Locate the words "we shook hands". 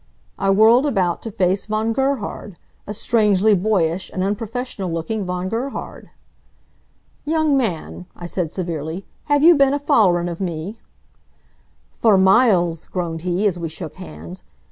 13.59-14.41